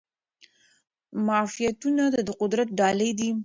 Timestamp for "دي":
3.19-3.29